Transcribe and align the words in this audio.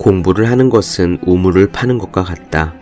공부를 0.00 0.48
하는 0.48 0.70
것은 0.70 1.18
우물을 1.26 1.72
파는 1.72 1.98
것과 1.98 2.24
같다. 2.24 2.74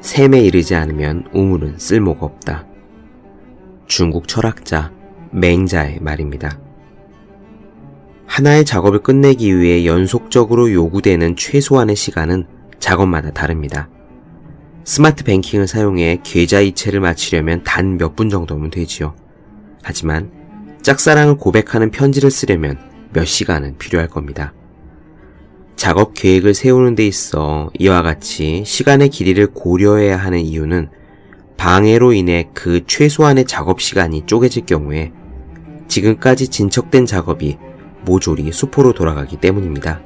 샘에 0.00 0.40
이르지 0.40 0.74
않으면 0.74 1.28
우물은 1.32 1.78
쓸모가 1.78 2.26
없다. 2.26 2.66
중국 3.86 4.26
철학자 4.26 4.90
맹자의 5.30 6.00
말입니다. 6.00 6.58
하나의 8.26 8.64
작업을 8.64 8.98
끝내기 9.00 9.56
위해 9.56 9.86
연속적으로 9.86 10.72
요구되는 10.72 11.36
최소한의 11.36 11.94
시간은 11.94 12.46
작업마다 12.80 13.30
다릅니다. 13.30 13.88
스마트 14.82 15.22
뱅킹을 15.22 15.68
사용해 15.68 16.18
계좌 16.24 16.58
이체를 16.58 16.98
마치려면 16.98 17.62
단 17.62 17.96
몇 17.96 18.16
분 18.16 18.28
정도면 18.28 18.70
되지요. 18.70 19.14
하지만 19.84 20.32
짝사랑을 20.82 21.36
고백하는 21.36 21.92
편지를 21.92 22.28
쓰려면 22.32 22.76
몇 23.12 23.24
시간은 23.24 23.78
필요할 23.78 24.08
겁니다. 24.08 24.52
작업 25.80 26.12
계획을 26.12 26.52
세우는 26.52 26.94
데 26.94 27.06
있어 27.06 27.70
이와 27.78 28.02
같이 28.02 28.64
시간의 28.66 29.08
길이를 29.08 29.46
고려해야 29.46 30.18
하는 30.18 30.40
이유는 30.40 30.90
방해로 31.56 32.12
인해 32.12 32.50
그 32.52 32.84
최소한의 32.86 33.46
작업 33.46 33.80
시간이 33.80 34.26
쪼개질 34.26 34.66
경우에 34.66 35.10
지금까지 35.88 36.48
진척된 36.48 37.06
작업이 37.06 37.56
모조리 38.04 38.52
수포로 38.52 38.92
돌아가기 38.92 39.38
때문입니다. 39.38 40.02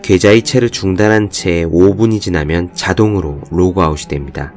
계좌 0.00 0.32
이체를 0.32 0.70
중단한 0.70 1.28
채 1.28 1.66
5분이 1.66 2.22
지나면 2.22 2.72
자동으로 2.72 3.42
로그아웃이 3.50 4.08
됩니다. 4.08 4.54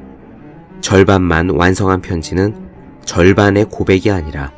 절반만 0.80 1.50
완성한 1.50 2.00
편지는 2.00 2.56
절반의 3.04 3.66
고백이 3.66 4.10
아니라 4.10 4.50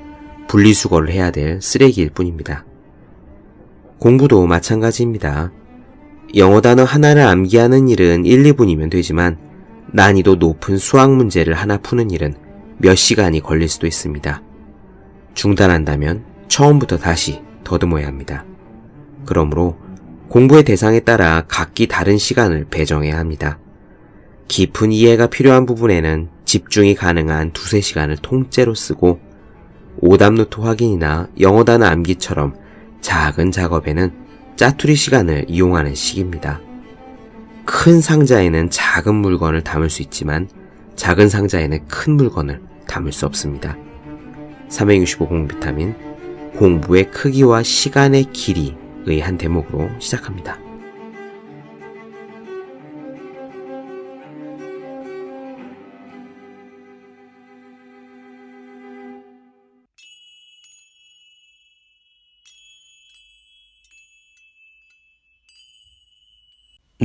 분리수거를 0.47 1.11
해야 1.11 1.33
될 1.33 1.61
쓰레기일 1.61 2.11
뿐입니다. 2.11 2.65
공부도 3.99 4.47
마찬가지입니다. 4.47 5.53
영어 6.37 6.61
단어 6.61 6.85
하나를 6.85 7.23
암기하는 7.23 7.89
일은 7.89 8.27
1, 8.27 8.43
2분이면 8.53 8.91
되지만 8.91 9.39
난이도 9.93 10.37
높은 10.37 10.77
수학 10.77 11.15
문제를 11.15 11.55
하나 11.55 11.79
푸는 11.79 12.11
일은 12.11 12.35
몇 12.77 12.95
시간이 12.95 13.41
걸릴 13.41 13.69
수도 13.69 13.87
있습니다. 13.87 14.43
중단한다면 15.35 16.25
처음부터 16.49 16.99
다시 16.99 17.41
더듬어야 17.65 18.07
합니다. 18.07 18.45
그러므로 19.25 19.77
공부의 20.29 20.65
대상에 20.65 21.01
따라 21.01 21.45
각기 21.49 21.87
다른 21.87 22.19
시간을 22.19 22.67
배정해야 22.71 23.19
합니다. 23.19 23.59
깊은 24.49 24.93
이해가 24.93 25.29
필요한 25.29 25.65
부분에는 25.65 26.29
집중이 26.45 26.95
가능한 26.95 27.53
두세 27.53 27.81
시간을 27.81 28.19
통째로 28.19 28.75
쓰고 28.75 29.21
오답노트 30.01 30.61
확인이나 30.61 31.29
영어 31.41 31.65
단어 31.65 31.87
암기처럼 31.87 32.66
작은 33.01 33.53
작업에는 33.53 34.13
짜투리 34.57 34.95
시간을 34.95 35.47
이용하는 35.49 35.95
시기입니다. 35.95 36.61
큰 37.65 38.01
상자에는 38.01 38.71
작은 38.71 39.15
물건을 39.15 39.63
담을 39.63 39.91
수 39.91 40.03
있지만 40.03 40.49
작은 40.95 41.29
상자에는 41.29 41.89
큰 41.89 42.15
물건을 42.15 42.63
담을 42.87 43.13
수 43.13 43.27
없습니다. 43.27 43.77
365 44.69 45.29
공비타민 45.29 45.95
공부의 46.57 47.11
크기와 47.11 47.63
시간의 47.63 48.33
길이의 48.33 49.21
한 49.21 49.37
대목으로 49.37 49.91
시작합니다. 49.99 50.66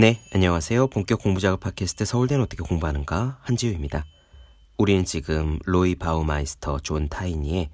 네, 0.02 0.20
안녕하세요. 0.34 0.88
본격 0.88 1.22
공부 1.22 1.40
자극 1.40 1.60
팟캐스트 1.60 2.06
서울대는 2.06 2.44
어떻게 2.44 2.64
공부하는가 2.64 3.38
한재우입니다. 3.44 4.04
우리는 4.80 5.06
지금 5.06 5.60
로이 5.66 5.94
바우마이스터 5.94 6.80
존 6.80 7.08
티어니의 7.08 7.70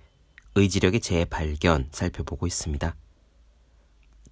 의지력의 0.56 1.00
재발견 1.00 1.88
살펴보고 1.94 2.46
있습니다. 2.46 2.94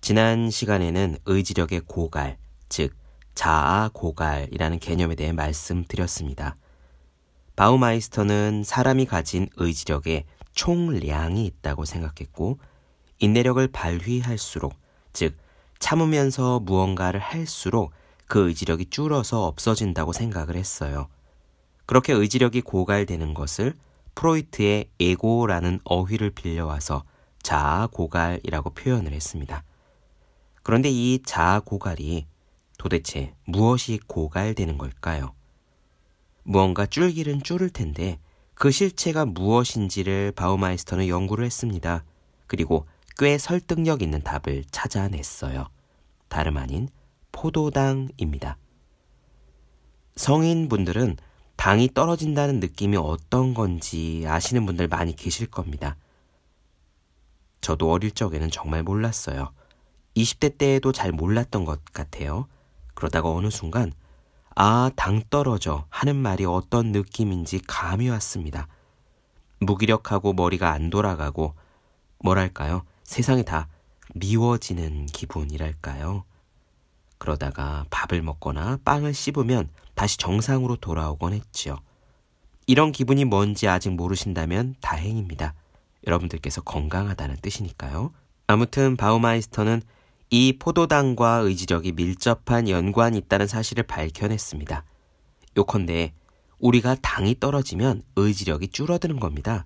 지난 0.02 0.50
시간에는 0.50 1.20
의지력의 1.26 1.84
고갈, 1.88 2.38
즉 2.68 2.94
자아 3.34 3.92
고갈이라는 3.94 4.80
개념에 4.80 5.16
대해 5.16 5.32
말씀드렸습니다. 5.32 6.58
바우마이스터는 7.56 8.66
사람이 8.66 9.06
가진 9.06 9.48
의지력의 9.56 10.26
총량이 10.54 11.46
있다고 11.46 11.86
생각했고 11.86 12.60
인내력을 13.20 13.66
발휘할수록 13.70 14.74
즉 15.14 15.38
참으면서 15.80 16.60
무언가를 16.60 17.20
할수록 17.20 17.92
그 18.28 18.48
의지력이 18.48 18.90
줄어서 18.90 19.46
없어진다고 19.46 20.14
생각을 20.14 20.56
했어요. 20.56 21.08
그렇게 21.86 22.14
의지력이 22.14 22.62
고갈되는 22.62 23.34
것을 23.34 23.74
프로이트의 24.16 24.90
에고라는 25.00 25.80
어휘를 25.84 26.32
빌려와서 26.32 27.04
자아 27.44 27.88
고갈이라고 27.88 28.72
표현을 28.72 29.12
했습니다. 29.12 29.64
그런데 30.64 30.90
이 30.90 31.22
자아 31.24 31.60
고갈이 31.60 32.26
도대체 32.80 33.36
무엇이 33.46 34.00
고갈되는 34.08 34.78
걸까요? 34.78 35.34
무언가 36.44 36.86
줄기는 36.86 37.44
줄을 37.44 37.70
텐데 37.70 38.20
그 38.56 38.72
실체가 38.72 39.26
무엇인지를 39.26 40.32
바우마이스터는 40.32 41.08
연구를 41.08 41.46
했습니다. 41.46 42.04
그리고 42.48 42.88
꽤 43.18 43.38
설득력 43.38 44.02
있는 44.02 44.22
답을 44.22 44.66
찾아냈어요. 44.72 45.68
다름 46.28 46.58
아닌 46.58 46.90
포도당입니다. 47.32 48.58
성인분들은 50.16 51.18
당이 51.56 51.90
떨어진다는 51.94 52.60
느낌이 52.60 52.98
어떤 52.98 53.54
건지 53.54 54.26
아시는 54.28 54.66
분들 54.66 54.88
많이 54.88 55.16
계실 55.16 55.48
겁니다. 55.48 55.96
저도 57.62 57.92
어릴 57.92 58.12
적에는 58.12 58.52
정말 58.52 58.84
몰랐어요. 58.84 59.52
20대 60.16 60.58
때에도 60.58 60.92
잘 60.92 61.12
몰랐던 61.12 61.66
것 61.66 61.84
같아요. 61.86 62.48
그러다가 62.94 63.30
어느 63.30 63.50
순간, 63.50 63.92
아, 64.56 64.92
당 64.96 65.22
떨어져 65.30 65.86
하는 65.90 66.16
말이 66.16 66.46
어떤 66.46 66.92
느낌인지 66.92 67.62
감이 67.68 68.10
왔습니다. 68.10 68.68
무기력하고 69.60 70.34
머리가 70.34 70.72
안 70.72 70.90
돌아가고, 70.90 71.56
뭐랄까요. 72.20 72.84
세상이 73.06 73.46
다 73.46 73.70
미워지는 74.14 75.06
기분이랄까요. 75.06 76.26
그러다가 77.18 77.86
밥을 77.90 78.22
먹거나 78.22 78.80
빵을 78.84 79.14
씹으면 79.14 79.70
다시 79.94 80.18
정상으로 80.18 80.76
돌아오곤 80.76 81.34
했지요. 81.34 81.78
이런 82.68 82.92
기분이 82.92 83.26
뭔지 83.26 83.68
아직 83.68 83.92
모르신다면 83.92 84.76
다행입니다. 84.82 85.54
여러분들께서 86.06 86.62
건강하다는 86.62 87.38
뜻이니까요. 87.42 88.12
아무튼 88.48 88.98
바우마이스터는 88.98 89.82
이 90.32 90.58
포도당과 90.58 91.38
의지력이 91.38 91.94
밀접한 91.94 92.68
연관이 92.70 93.20
있다는 93.20 93.48
사실을 93.48 93.84
밝혀냈습니다. 93.84 94.84
요컨대 95.58 96.14
우리가 96.60 96.96
당이 96.96 97.40
떨어지면 97.40 98.02
의지력이 98.16 98.70
줄어드는 98.70 99.20
겁니다. 99.20 99.66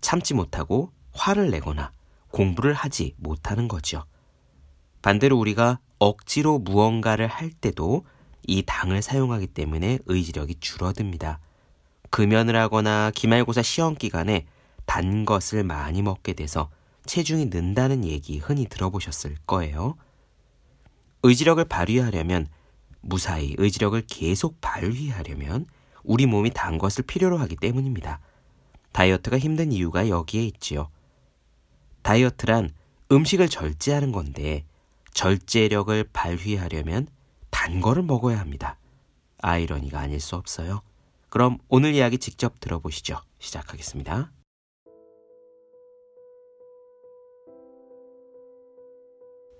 참지 0.00 0.34
못하고 0.34 0.92
화를 1.12 1.50
내거나 1.50 1.92
공부를 2.32 2.74
하지 2.74 3.14
못하는 3.18 3.68
거죠. 3.68 4.04
반대로 5.02 5.38
우리가 5.38 5.78
억지로 5.98 6.58
무언가를 6.58 7.28
할 7.28 7.50
때도 7.50 8.04
이 8.46 8.64
당을 8.66 9.02
사용하기 9.02 9.48
때문에 9.48 10.00
의지력이 10.06 10.56
줄어듭니다. 10.58 11.38
금연을 12.10 12.56
하거나 12.56 13.12
기말고사 13.14 13.62
시험 13.62 13.94
기간에 13.94 14.46
단 14.84 15.24
것을 15.24 15.62
많이 15.62 16.02
먹게 16.02 16.32
돼서 16.32 16.68
체중이 17.06 17.46
는다는 17.46 18.04
얘기 18.04 18.38
흔히 18.38 18.66
들어보셨을 18.66 19.36
거예요. 19.46 19.96
의지력을 21.22 21.64
발휘하려면 21.64 22.48
무사히 23.00 23.54
의지력을 23.58 24.00
계속 24.08 24.60
발휘하려면 24.60 25.66
우리 26.02 26.26
몸이 26.26 26.50
단 26.50 26.78
것을 26.78 27.04
필요로 27.04 27.38
하기 27.38 27.56
때문입니다. 27.56 28.20
다이어트가 28.92 29.38
힘든 29.38 29.72
이유가 29.72 30.08
여기에 30.08 30.44
있지요. 30.46 30.90
다이어트란 32.02 32.70
음식을 33.10 33.48
절제하는 33.48 34.12
건데 34.12 34.64
절제력을 35.12 36.04
발휘하려면 36.12 37.06
단 37.50 37.80
거를 37.80 38.02
먹어야 38.02 38.38
합니다. 38.40 38.78
아이러니가 39.40 40.00
아닐 40.00 40.20
수 40.20 40.36
없어요. 40.36 40.82
그럼 41.28 41.58
오늘 41.68 41.94
이야기 41.94 42.18
직접 42.18 42.60
들어보시죠. 42.60 43.18
시작하겠습니다. 43.38 44.30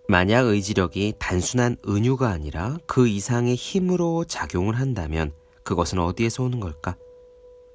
만약 0.09 0.47
의지력이 0.47 1.15
단순한 1.19 1.77
은유가 1.89 2.29
아니라 2.29 2.77
그 2.87 3.09
이상의 3.09 3.55
힘으로 3.55 4.25
작용을 4.25 4.79
한다면 4.79 5.33
그것은 5.65 5.99
어디에서 6.01 6.43
오는 6.43 6.61
걸까? 6.61 6.97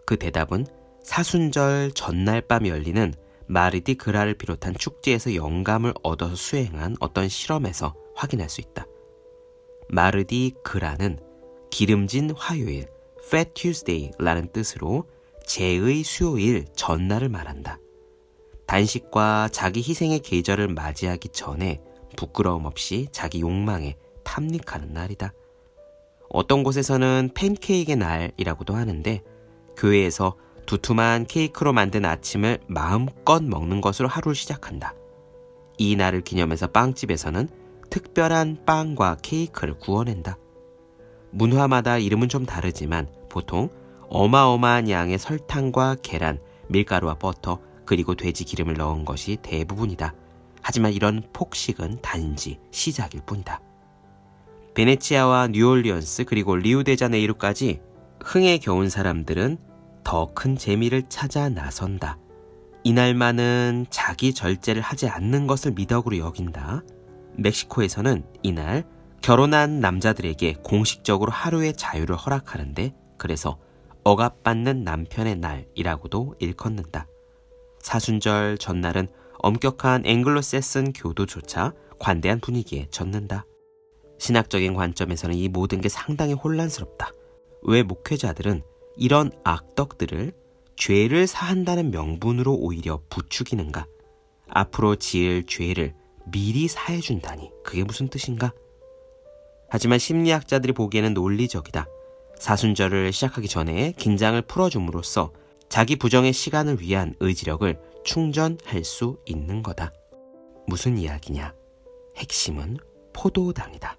그 0.05 0.17
대답은 0.17 0.67
사순절 1.03 1.93
전날 1.93 2.41
밤 2.41 2.67
열리는 2.67 3.13
마르디 3.47 3.95
그라를 3.95 4.33
비롯한 4.33 4.75
축제에서 4.77 5.35
영감을 5.35 5.93
얻어서 6.03 6.35
수행한 6.35 6.97
어떤 6.99 7.29
실험에서 7.29 7.95
확인할 8.15 8.49
수 8.49 8.61
있다. 8.61 8.85
마르디 9.89 10.53
그라는 10.63 11.19
기름진 11.71 12.31
화요일, 12.31 12.87
Fat 13.25 13.53
Tuesday라는 13.53 14.51
뜻으로 14.51 15.07
제의 15.45 16.03
수요일 16.03 16.65
전날을 16.75 17.29
말한다. 17.29 17.79
단식과 18.65 19.49
자기 19.51 19.79
희생의 19.79 20.19
계절을 20.19 20.67
맞이하기 20.67 21.29
전에 21.29 21.81
부끄러움 22.17 22.65
없이 22.65 23.07
자기 23.11 23.39
욕망에 23.41 23.95
탐닉하는 24.23 24.91
날이다. 24.91 25.33
어떤 26.29 26.63
곳에서는 26.63 27.29
팬케이크의 27.33 27.95
날이라고도 27.95 28.75
하는데 28.75 29.23
교회에서 29.77 30.35
두툼한 30.67 31.25
케이크로 31.25 31.73
만든 31.73 32.05
아침을 32.05 32.59
마음껏 32.67 33.41
먹는 33.41 33.81
것으로 33.81 34.07
하루를 34.07 34.35
시작한다. 34.35 34.93
이 35.77 35.95
날을 35.95 36.21
기념해서 36.21 36.67
빵집에서는 36.67 37.49
특별한 37.89 38.65
빵과 38.65 39.17
케이크를 39.21 39.77
구워낸다. 39.79 40.37
문화마다 41.31 41.97
이름은 41.97 42.27
좀 42.29 42.45
다르지만 42.45 43.07
보통 43.29 43.69
어마어마한 44.09 44.89
양의 44.89 45.17
설탕과 45.17 45.97
계란, 46.01 46.39
밀가루와 46.67 47.15
버터, 47.15 47.59
그리고 47.85 48.15
돼지 48.15 48.43
기름을 48.43 48.73
넣은 48.75 49.05
것이 49.05 49.37
대부분이다. 49.41 50.13
하지만 50.61 50.91
이런 50.91 51.23
폭식은 51.31 51.99
단지 52.01 52.59
시작일 52.71 53.21
뿐이다. 53.25 53.61
베네치아와 54.73 55.47
뉴올리언스 55.47 56.25
그리고 56.25 56.57
리우데자네이루까지 56.57 57.79
흥에 58.23 58.57
겨운 58.57 58.89
사람들은 58.89 59.57
더 60.07 60.31
큰 60.33 60.55
재미를 60.55 61.03
찾아 61.09 61.49
나선다. 61.49 62.17
이날만은 62.85 63.87
자기 63.89 64.33
절제를 64.33 64.81
하지 64.81 65.09
않는 65.09 65.47
것을 65.47 65.73
미덕으로 65.73 66.17
여긴다. 66.17 66.83
멕시코에서는 67.35 68.23
이날 68.41 68.85
결혼한 69.21 69.81
남자들에게 69.81 70.59
공식적으로 70.63 71.33
하루의 71.33 71.73
자유를 71.73 72.15
허락하는데 72.15 72.95
그래서 73.17 73.59
억압받는 74.05 74.85
남편의 74.85 75.39
날이라고도 75.39 76.35
일컫는다. 76.39 77.05
사순절 77.81 78.59
전날은 78.59 79.09
엄격한 79.39 80.05
앵글로세슨 80.05 80.93
교도조차 80.93 81.73
관대한 81.99 82.39
분위기에 82.39 82.87
젖는다. 82.91 83.45
신학적인 84.19 84.73
관점에서는 84.73 85.35
이 85.35 85.49
모든 85.49 85.81
게 85.81 85.89
상당히 85.89 86.31
혼란스럽다. 86.31 87.11
왜 87.63 87.83
목회자들은 87.83 88.63
이런 88.97 89.31
악덕들을 89.43 90.33
죄를 90.75 91.27
사한다는 91.27 91.91
명분으로 91.91 92.53
오히려 92.53 92.99
부추기는가? 93.09 93.85
앞으로 94.49 94.95
지을 94.95 95.45
죄를 95.45 95.93
미리 96.25 96.67
사해준다니 96.67 97.51
그게 97.63 97.83
무슨 97.83 98.07
뜻인가? 98.09 98.51
하지만 99.69 99.99
심리학자들이 99.99 100.73
보기에는 100.73 101.13
논리적이다. 101.13 101.87
사순절을 102.39 103.11
시작하기 103.11 103.47
전에 103.47 103.93
긴장을 103.97 104.39
풀어줌으로써 104.43 105.31
자기 105.69 105.95
부정의 105.95 106.33
시간을 106.33 106.79
위한 106.81 107.13
의지력을 107.19 107.77
충전할 108.03 108.83
수 108.83 109.17
있는 109.25 109.61
거다. 109.63 109.91
무슨 110.67 110.97
이야기냐? 110.97 111.53
핵심은 112.15 112.77
포도당이다. 113.13 113.97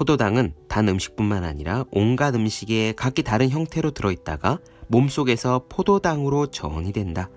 포도당은 0.00 0.54
단 0.66 0.88
음식뿐만 0.88 1.44
아니라 1.44 1.84
온갖 1.90 2.34
음식에 2.34 2.94
각기 2.96 3.22
다른 3.22 3.50
형태로 3.50 3.90
들어있다가 3.90 4.58
몸속에서 4.86 5.66
포도당으로 5.68 6.46
전이 6.46 6.92
된다. 6.92 7.28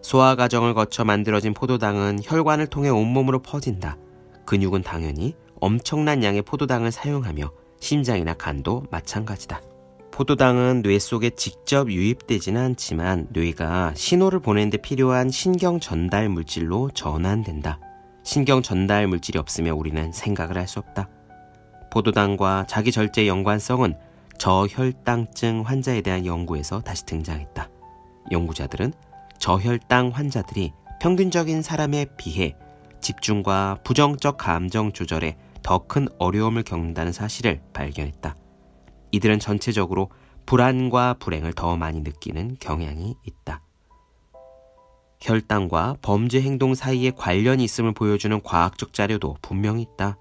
소화 0.00 0.36
과정을 0.36 0.72
거쳐 0.72 1.04
만들어진 1.04 1.52
포도당은 1.52 2.20
혈관을 2.24 2.68
통해 2.68 2.88
온몸으로 2.88 3.42
퍼진다. 3.42 3.98
근육은 4.46 4.82
당연히 4.82 5.34
엄청난 5.60 6.24
양의 6.24 6.40
포도당을 6.42 6.92
사용하며 6.92 7.52
심장이나 7.78 8.32
간도 8.32 8.84
마찬가지다. 8.90 9.60
포도당은 10.12 10.80
뇌 10.80 10.98
속에 10.98 11.28
직접 11.28 11.90
유입되지는 11.90 12.58
않지만 12.58 13.26
뇌가 13.32 13.92
신호를 13.96 14.40
보내는데 14.40 14.78
필요한 14.78 15.28
신경 15.28 15.78
전달 15.78 16.30
물질로 16.30 16.90
전환된다. 16.94 17.80
신경 18.24 18.62
전달 18.62 19.06
물질이 19.06 19.38
없으면 19.38 19.74
우리는 19.74 20.10
생각을 20.10 20.56
할 20.56 20.66
수 20.66 20.78
없다. 20.78 21.10
포도당과 21.90 22.66
자기 22.68 22.92
절제의 22.92 23.28
연관성은 23.28 23.94
저혈당증 24.38 25.62
환자에 25.62 26.00
대한 26.00 26.24
연구에서 26.24 26.80
다시 26.80 27.04
등장했다. 27.06 27.68
연구자들은 28.30 28.92
저혈당 29.38 30.10
환자들이 30.14 30.72
평균적인 31.00 31.62
사람에 31.62 32.06
비해 32.16 32.56
집중과 33.00 33.78
부정적 33.84 34.36
감정 34.36 34.92
조절에 34.92 35.36
더 35.62 35.86
큰 35.86 36.08
어려움을 36.18 36.62
겪는다는 36.62 37.12
사실을 37.12 37.60
발견했다. 37.72 38.36
이들은 39.12 39.38
전체적으로 39.40 40.10
불안과 40.46 41.14
불행을 41.14 41.52
더 41.52 41.76
많이 41.76 42.00
느끼는 42.00 42.56
경향이 42.60 43.14
있다. 43.24 43.62
혈당과 45.20 45.96
범죄 46.00 46.40
행동 46.40 46.74
사이에 46.74 47.10
관련이 47.10 47.62
있음을 47.64 47.92
보여주는 47.92 48.40
과학적 48.42 48.94
자료도 48.94 49.36
분명히 49.42 49.82
있다. 49.82 50.16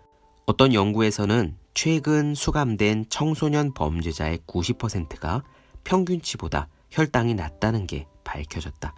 어떤 0.49 0.73
연구에서는 0.73 1.55
최근 1.75 2.33
수감된 2.33 3.05
청소년 3.09 3.71
범죄자의 3.71 4.39
90%가 4.47 5.43
평균치보다 5.83 6.69
혈당이 6.89 7.35
낮다는 7.35 7.85
게 7.85 8.07
밝혀졌다. 8.23 8.95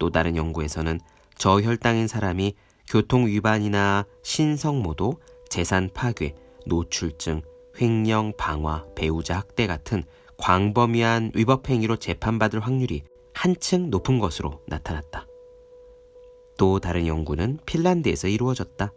또 0.00 0.10
다른 0.10 0.34
연구에서는 0.34 0.98
저혈당인 1.38 2.08
사람이 2.08 2.56
교통 2.88 3.28
위반이나 3.28 4.04
신성모도, 4.24 5.20
재산 5.48 5.88
파괴, 5.94 6.34
노출증, 6.66 7.42
횡령, 7.80 8.32
방화, 8.36 8.86
배우자 8.96 9.36
학대 9.36 9.68
같은 9.68 10.02
광범위한 10.36 11.30
위법 11.36 11.70
행위로 11.70 11.94
재판받을 11.94 12.58
확률이 12.58 13.04
한층 13.34 13.88
높은 13.88 14.18
것으로 14.18 14.60
나타났다. 14.66 15.28
또 16.58 16.80
다른 16.80 17.06
연구는 17.06 17.60
핀란드에서 17.66 18.26
이루어졌다. 18.26 18.92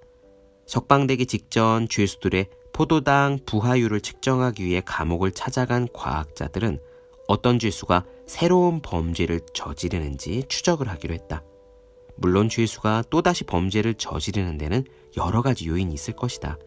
석방되기 0.65 1.25
직전 1.25 1.87
죄수들의 1.87 2.47
포도당 2.73 3.39
부하율을 3.45 4.01
측정하기 4.01 4.65
위해 4.65 4.81
감옥을 4.85 5.31
찾아간 5.31 5.87
과학자들은 5.93 6.79
어떤 7.27 7.57
죄수가 7.57 8.05
새로운 8.27 8.81
범죄를 8.81 9.41
저지르는지 9.53 10.43
추적을 10.49 10.89
하기로 10.89 11.13
했다. 11.13 11.43
물론 12.17 12.49
죄수가 12.49 13.05
또다시 13.09 13.43
범죄를 13.43 13.95
저지르는 13.95 14.57
데는 14.57 14.85
여러 15.17 15.41
가지 15.41 15.67
요인이 15.67 15.93
있을 15.93 16.15
것이다. 16.15 16.57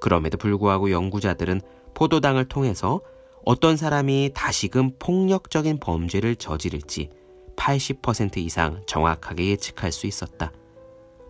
그럼에도 0.00 0.36
불구하고 0.36 0.90
연구자들은 0.90 1.60
포도당을 1.94 2.46
통해서 2.48 3.00
어떤 3.44 3.76
사람이 3.76 4.32
다시금 4.34 4.98
폭력적인 4.98 5.78
범죄를 5.78 6.36
저지를지 6.36 7.10
80% 7.56 8.38
이상 8.38 8.82
정확하게 8.86 9.46
예측할 9.50 9.92
수 9.92 10.06
있었다. 10.06 10.52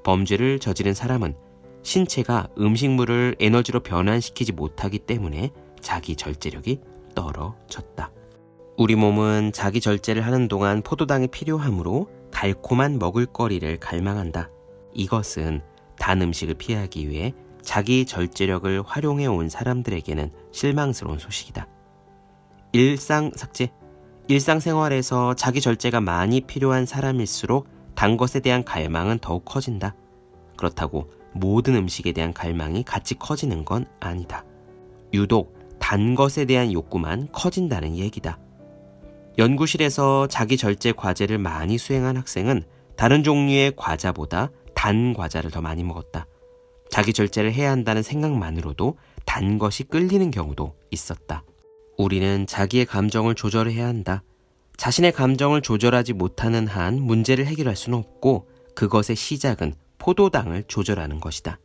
범죄를 0.02 0.58
저지른 0.58 0.94
사람은 0.94 1.36
신체가 1.86 2.48
음식물을 2.58 3.36
에너지로 3.38 3.78
변환시키지 3.78 4.50
못하기 4.50 4.98
때문에 4.98 5.50
자기 5.80 6.16
절제력이 6.16 6.80
떨어졌다. 7.14 8.10
우리 8.76 8.96
몸은 8.96 9.52
자기 9.52 9.80
절제를 9.80 10.26
하는 10.26 10.48
동안 10.48 10.82
포도당이 10.82 11.28
필요하므로 11.28 12.10
달콤한 12.32 12.98
먹을거리를 12.98 13.78
갈망한다. 13.78 14.50
이것은 14.94 15.62
단 15.96 16.20
음식을 16.22 16.54
피하기 16.54 17.08
위해 17.08 17.32
자기 17.62 18.04
절제력을 18.04 18.82
활용해 18.84 19.26
온 19.26 19.48
사람들에게는 19.48 20.32
실망스러운 20.50 21.20
소식이다. 21.20 21.68
일상 22.72 23.30
삭제. 23.36 23.70
일상생활에서 24.26 25.34
자기 25.34 25.60
절제가 25.60 26.00
많이 26.00 26.40
필요한 26.40 26.84
사람일수록 26.84 27.68
단 27.94 28.16
것에 28.16 28.40
대한 28.40 28.64
갈망은 28.64 29.20
더욱 29.20 29.44
커진다. 29.44 29.94
그렇다고 30.56 31.10
모든 31.38 31.74
음식에 31.76 32.12
대한 32.12 32.32
갈망이 32.32 32.82
같이 32.82 33.14
커지는 33.14 33.64
건 33.64 33.86
아니다. 34.00 34.44
유독 35.12 35.56
단 35.78 36.14
것에 36.14 36.44
대한 36.44 36.72
욕구만 36.72 37.28
커진다는 37.32 37.96
얘기다. 37.96 38.38
연구실에서 39.38 40.26
자기 40.28 40.56
절제 40.56 40.92
과제를 40.92 41.38
많이 41.38 41.78
수행한 41.78 42.16
학생은 42.16 42.64
다른 42.96 43.22
종류의 43.22 43.72
과자보다 43.76 44.50
단 44.74 45.12
과자를 45.12 45.50
더 45.50 45.60
많이 45.60 45.84
먹었다. 45.84 46.26
자기 46.90 47.12
절제를 47.12 47.52
해야 47.52 47.70
한다는 47.70 48.02
생각만으로도 48.02 48.96
단 49.24 49.58
것이 49.58 49.84
끌리는 49.84 50.30
경우도 50.30 50.74
있었다. 50.90 51.44
우리는 51.98 52.46
자기의 52.46 52.86
감정을 52.86 53.34
조절해야 53.34 53.86
한다. 53.86 54.22
자신의 54.76 55.12
감정을 55.12 55.62
조절하지 55.62 56.12
못하는 56.12 56.66
한 56.66 57.00
문제를 57.00 57.46
해결할 57.46 57.76
수는 57.76 57.98
없고 57.98 58.48
그것의 58.74 59.16
시작은 59.16 59.74
포도당을 60.06 60.62
조절하는 60.68 61.18
것이다. 61.18 61.58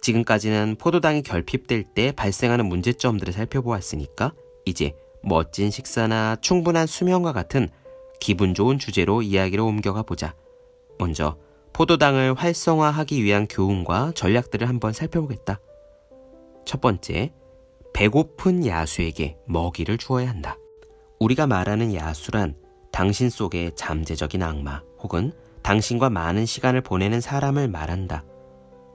지금까지는 0.00 0.76
포도당이 0.78 1.22
결핍될 1.22 1.82
때 1.92 2.12
발생하는 2.12 2.66
문제점들을 2.66 3.32
살펴보았으니까 3.32 4.32
이제 4.64 4.94
멋진 5.24 5.68
식사나 5.72 6.36
충분한 6.40 6.86
수면과 6.86 7.32
같은 7.32 7.68
기분 8.20 8.54
좋은 8.54 8.78
주제로 8.78 9.22
이야기를 9.22 9.64
옮겨가 9.64 10.04
보자. 10.04 10.36
먼저 11.00 11.36
포도당을 11.72 12.34
활성화하기 12.34 13.24
위한 13.24 13.48
교훈과 13.48 14.12
전략들을 14.14 14.68
한번 14.68 14.92
살펴보겠다. 14.92 15.58
첫 16.64 16.80
번째, 16.80 17.32
배고픈 17.92 18.66
야수에게 18.66 19.36
먹이를 19.46 19.98
주어야 19.98 20.28
한다. 20.28 20.56
우리가 21.18 21.48
말하는 21.48 21.92
야수란 21.92 22.54
당신 22.92 23.28
속의 23.30 23.72
잠재적인 23.74 24.44
악마 24.44 24.82
혹은 25.02 25.32
당신과 25.68 26.08
많은 26.08 26.46
시간을 26.46 26.80
보내는 26.80 27.20
사람을 27.20 27.68
말한다. 27.68 28.24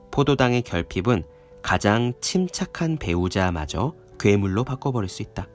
포도당의 0.10 0.64
결핍은 0.64 1.24
가장 1.62 2.14
침착한 2.20 2.98
배우자마저 2.98 3.94
괴물로 4.20 4.64
바꿔버릴 4.64 5.08
수 5.08 5.22
있다. 5.22 5.48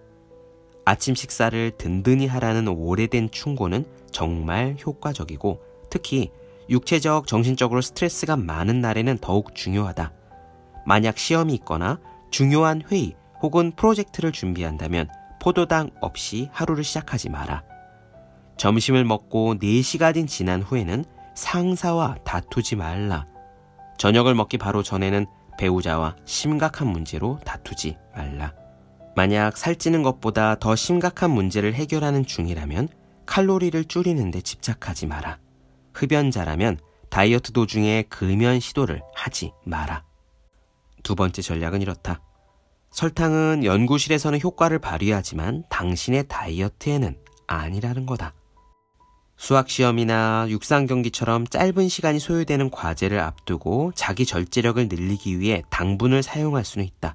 아침 0.85 1.17
식사를 1.17 1.73
든든히 1.77 2.29
하라는 2.29 2.69
오래된 2.69 3.33
충고는 3.33 3.85
정말 4.13 4.77
효과적이고 4.87 5.61
특히 5.91 6.31
육체적, 6.71 7.27
정신적으로 7.27 7.81
스트레스가 7.81 8.37
많은 8.37 8.81
날에는 8.81 9.19
더욱 9.21 9.57
중요하다. 9.57 10.13
만약 10.87 11.19
시험이 11.19 11.55
있거나 11.55 11.99
중요한 12.31 12.81
회의 12.93 13.17
혹은 13.43 13.73
프로젝트를 13.73 14.31
준비한다면 14.31 15.09
포도당 15.43 15.91
없이 16.01 16.49
하루를 16.53 16.85
시작하지 16.85 17.29
마라. 17.29 17.65
점심을 18.59 19.05
먹고 19.05 19.55
4시간이 19.55 20.27
지난 20.27 20.61
후에는 20.61 21.05
상사와 21.35 22.17
다투지 22.25 22.77
말라. 22.77 23.27
저녁을 23.99 24.35
먹기 24.35 24.59
바로 24.59 24.83
전에는 24.83 25.27
배우자와 25.59 26.17
심각한 26.25 26.89
문제로 26.89 27.39
다투지 27.45 27.97
말라. 28.15 28.53
만약 29.17 29.57
살찌는 29.57 30.03
것보다 30.03 30.57
더 30.57 30.77
심각한 30.77 31.31
문제를 31.31 31.75
해결하는 31.75 32.27
중이라면 32.27 32.89
칼로리를 33.27 33.85
줄이는데 33.85 34.41
집착하지 34.41 35.07
마라. 35.07 35.39
흡연자라면 35.95 36.79
다이어트 37.11 37.53
도중에 37.53 38.05
금연 38.09 38.61
시도를 38.61 39.03
하지 39.15 39.53
마라. 39.65 40.05
두 41.03 41.15
번째 41.15 41.43
전략은 41.43 41.81
이렇다. 41.83 42.21
설탕은 42.91 43.65
연구실에서는 43.65 44.41
효과를 44.41 44.79
발휘하지만 44.79 45.65
당신의 45.69 46.27
다이어트에는 46.29 47.17
아니라는 47.47 48.07
거다. 48.07 48.35
수학 49.39 49.71
시험이나 49.71 50.47
육상 50.49 50.87
경기처럼 50.87 51.47
짧은 51.47 51.89
시간이 51.89 52.19
소요되는 52.19 52.71
과제를 52.71 53.21
앞두고 53.21 53.93
자기 53.95 54.27
절제력을 54.27 54.89
늘리기 54.89 55.39
위해 55.39 55.63
당분을 55.71 56.25
사용할 56.25 56.65
수는 56.65 56.85
있다. 56.85 57.15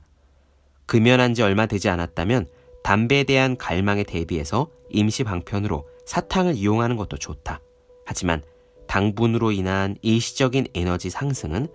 금연한 0.85 1.33
지 1.33 1.43
얼마 1.43 1.65
되지 1.65 1.89
않았다면 1.89 2.47
담배에 2.81 3.25
대한 3.25 3.57
갈망에 3.57 4.03
대비해서 4.03 4.69
임시 4.89 5.25
방편으로 5.25 5.85
사탕을 6.05 6.55
이용하는 6.55 6.95
것도 6.95 7.17
좋다. 7.17 7.59
하지만 8.05 8.41
당분으로 8.87 9.51
인한 9.51 9.97
일시적인 10.01 10.67
에너지 10.73 11.09
상승은 11.09 11.67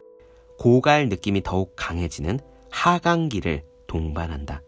고갈 0.58 1.10
느낌이 1.10 1.42
더욱 1.42 1.74
강해지는 1.76 2.40
하강기를 2.70 3.64
동반한다. 3.86 4.62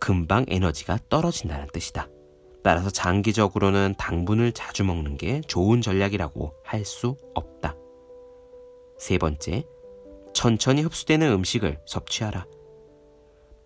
금방 0.00 0.46
에너지가 0.48 0.98
떨어진다는 1.10 1.68
뜻이다. 1.72 2.08
따라서 2.64 2.88
장기적으로는 2.88 3.94
당분을 3.98 4.52
자주 4.52 4.84
먹는 4.84 5.18
게 5.18 5.42
좋은 5.42 5.82
전략이라고 5.82 6.54
할 6.64 6.84
수 6.84 7.16
없다. 7.34 7.76
세 8.98 9.18
번째, 9.18 9.64
천천히 10.32 10.82
흡수되는 10.82 11.30
음식을 11.30 11.78
섭취하라. 11.86 12.46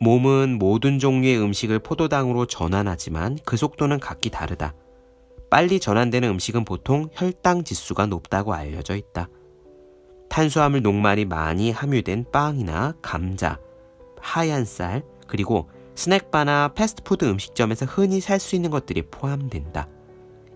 몸은 0.01 0.59
모든 0.59 0.99
종류의 0.99 1.41
음식을 1.41 1.79
포도당으로 1.81 2.47
전환하지만 2.47 3.39
그 3.45 3.57
속도는 3.57 4.01
각기 4.01 4.31
다르다. 4.31 4.75
빨리 5.51 5.81
전환되는 5.81 6.29
음식은 6.29 6.65
보통 6.65 7.09
혈당 7.13 7.65
지수가 7.65 8.07
높다고 8.07 8.53
알려져 8.53 8.97
있다. 8.97 9.29
탄수화물 10.29 10.83
녹말이 10.83 11.25
많이 11.25 11.71
함유된 11.71 12.27
빵이나 12.31 12.95
감자, 13.01 13.59
하얀 14.21 14.65
쌀, 14.65 15.03
그리고 15.27 15.69
스낵바나 15.99 16.75
패스트푸드 16.75 17.25
음식점에서 17.25 17.85
흔히 17.85 18.21
살 18.21 18.39
수 18.39 18.55
있는 18.55 18.71
것들이 18.71 19.03
포함된다. 19.03 19.89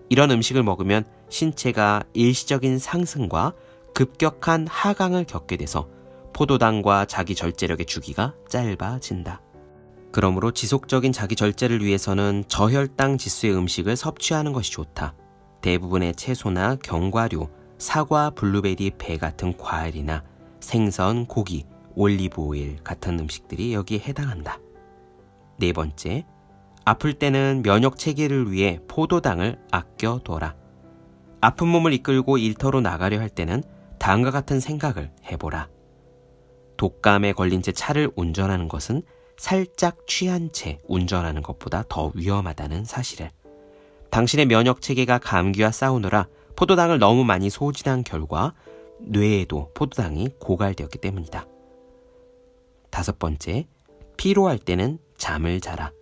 이런 0.07 0.31
음식을 0.31 0.63
먹으면 0.63 1.03
신체가 1.27 2.03
일시적인 2.13 2.79
상승과 2.79 3.53
급격한 3.93 4.67
하강을 4.67 5.25
겪게 5.25 5.57
돼서 5.57 5.89
포도당과 6.31 7.05
자기 7.05 7.35
절제력의 7.35 7.87
주기가 7.87 8.33
짧아진다. 8.47 9.41
그러므로 10.13 10.51
지속적인 10.51 11.11
자기 11.11 11.35
절제를 11.35 11.83
위해서는 11.83 12.45
저혈당 12.47 13.17
지수의 13.17 13.53
음식을 13.53 13.97
섭취하는 13.97 14.53
것이 14.53 14.71
좋다. 14.71 15.13
대부분의 15.61 16.15
채소나 16.15 16.77
견과류, 16.77 17.49
사과, 17.77 18.29
블루베리, 18.29 18.91
배 18.97 19.17
같은 19.17 19.57
과일이나 19.57 20.23
생선, 20.61 21.25
고기, 21.25 21.65
올리브 21.95 22.41
오일 22.41 22.77
같은 22.81 23.19
음식들이 23.19 23.73
여기에 23.73 23.99
해당한다. 23.99 24.62
네 25.57 25.71
번째, 25.73 26.25
아플 26.85 27.13
때는 27.13 27.61
면역 27.63 27.97
체계를 27.97 28.51
위해 28.51 28.79
포도당을 28.87 29.59
아껴둬라. 29.71 30.55
아픈 31.41 31.67
몸을 31.67 31.93
이끌고 31.93 32.37
일터로 32.37 32.81
나가려 32.81 33.19
할 33.19 33.29
때는 33.29 33.63
다음과 33.99 34.31
같은 34.31 34.59
생각을 34.59 35.11
해보라. 35.31 35.69
독감에 36.77 37.33
걸린 37.33 37.61
채 37.61 37.71
차를 37.71 38.11
운전하는 38.15 38.67
것은 38.67 39.03
살짝 39.37 40.07
취한 40.07 40.51
채 40.51 40.79
운전하는 40.87 41.41
것보다 41.41 41.83
더 41.87 42.11
위험하다는 42.15 42.85
사실을. 42.85 43.31
당신의 44.09 44.45
면역 44.45 44.81
체계가 44.81 45.19
감기와 45.19 45.71
싸우느라 45.71 46.27
포도당을 46.55 46.99
너무 46.99 47.23
많이 47.23 47.49
소진한 47.49 48.03
결과 48.03 48.53
뇌에도 48.99 49.71
포도당이 49.73 50.29
고갈되었기 50.39 50.99
때문이다. 50.99 51.47
다섯 52.89 53.17
번째, 53.17 53.65
피로할 54.17 54.59
때는 54.59 54.99
잠을 55.23 55.61
자라. 55.61 55.93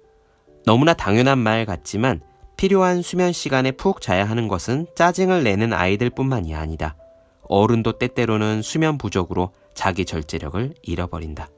너무나 0.65 0.95
당연한 0.95 1.37
말 1.37 1.67
같지만 1.67 2.21
필요한 2.57 3.03
수면 3.03 3.31
시간에 3.31 3.71
푹 3.71 4.01
자야 4.01 4.25
하는 4.25 4.47
것은 4.47 4.87
짜증을 4.95 5.43
내는 5.43 5.73
아이들 5.73 6.09
뿐만이 6.09 6.55
아니다. 6.55 6.95
어른도 7.43 7.99
때때로는 7.99 8.63
수면 8.63 8.97
부족으로 8.97 9.51
자기 9.75 10.05
절제력을 10.05 10.73
잃어버린다. 10.81 11.49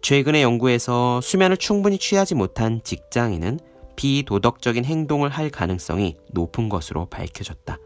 최근의 0.00 0.42
연구에서 0.42 1.20
수면을 1.20 1.58
충분히 1.58 1.98
취하지 1.98 2.34
못한 2.34 2.80
직장인은 2.82 3.60
비도덕적인 3.96 4.86
행동을 4.86 5.28
할 5.28 5.50
가능성이 5.50 6.16
높은 6.32 6.70
것으로 6.70 7.04
밝혀졌다. 7.10 7.76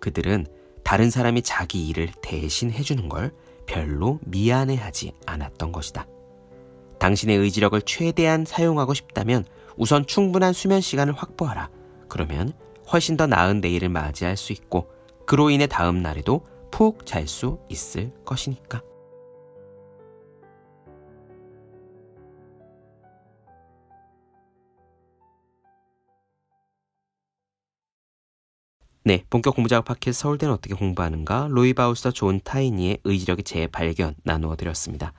그들은 0.00 0.46
다른 0.82 1.10
사람이 1.10 1.42
자기 1.42 1.86
일을 1.86 2.10
대신 2.20 2.72
해주는 2.72 3.08
걸 3.08 3.32
별로 3.66 4.18
미안해하지 4.24 5.12
않았던 5.24 5.70
것이다. 5.70 6.08
당신의 7.06 7.36
의지력을 7.36 7.80
최대한 7.82 8.44
사용하고 8.44 8.92
싶다면 8.92 9.44
우선 9.76 10.06
충분한 10.06 10.52
수면 10.52 10.80
시간을 10.80 11.12
확보하라. 11.12 11.70
그러면 12.08 12.52
훨씬 12.92 13.16
더 13.16 13.28
나은 13.28 13.60
내일을 13.60 13.88
맞이할 13.90 14.36
수 14.36 14.52
있고 14.52 14.90
그로 15.24 15.50
인해 15.50 15.68
다음 15.68 16.02
날에도 16.02 16.44
푹 16.72 17.06
잘 17.06 17.28
수 17.28 17.60
있을 17.68 18.12
것이니까. 18.24 18.82
네, 29.04 29.22
본격 29.30 29.54
공부자극 29.54 29.84
팟캐스트 29.84 30.22
서울대는 30.22 30.52
어떻게 30.52 30.74
공부하는가 30.74 31.46
로이 31.50 31.72
바우마이스터 31.72 32.10
존 32.10 32.40
티어니의 32.42 32.98
의지력의 33.04 33.44
재발견 33.44 34.16
나누어 34.24 34.56
드렸습니다. 34.56 35.12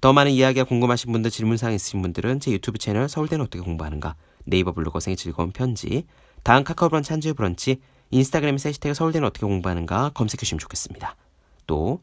더 0.00 0.12
많은 0.12 0.30
이야기가 0.30 0.64
궁금하신 0.64 1.10
분들 1.10 1.30
질문사항 1.30 1.74
있으신 1.74 2.02
분들은 2.02 2.38
제 2.38 2.52
유튜브 2.52 2.78
채널 2.78 3.08
서울대는 3.08 3.44
어떻게 3.44 3.62
공부하는가 3.62 4.14
네이버 4.44 4.72
블로거생의 4.72 5.16
즐거운 5.16 5.50
편지 5.50 6.04
다음 6.44 6.62
카카오 6.62 6.88
브런치 6.88 7.12
한재우의 7.12 7.34
브런치 7.34 7.80
인스타그램에 8.10 8.58
해시태그 8.64 8.94
서울대는 8.94 9.26
어떻게 9.26 9.44
공부하는가 9.44 10.10
검색해 10.14 10.38
주시면 10.38 10.60
좋겠습니다. 10.60 11.16
또 11.66 12.00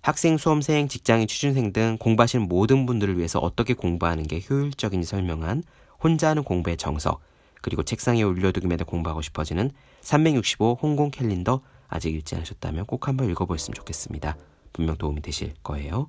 학생, 0.00 0.38
수험생, 0.38 0.88
직장인, 0.88 1.26
취준생 1.26 1.72
등 1.74 1.98
공부하시는 2.00 2.48
모든 2.48 2.86
분들을 2.86 3.18
위해서 3.18 3.38
어떻게 3.38 3.74
공부하는 3.74 4.26
게 4.26 4.40
효율적인지 4.48 5.06
설명한 5.06 5.62
혼자 6.02 6.30
하는 6.30 6.42
공부의 6.42 6.78
정석 6.78 7.20
그리고 7.60 7.82
책상에 7.82 8.22
올려두기만 8.22 8.74
해도 8.74 8.86
공부하고 8.86 9.20
싶어지는 9.20 9.72
365 10.00 10.78
홍콩 10.80 11.10
캘린더 11.10 11.60
아직 11.88 12.14
읽지 12.14 12.34
않으셨다면 12.34 12.86
꼭 12.86 13.08
한번 13.08 13.28
읽어보셨으면 13.30 13.74
좋겠습니다. 13.74 14.36
분명 14.72 14.96
도움이 14.96 15.20
되실 15.20 15.52
거예요. 15.62 16.08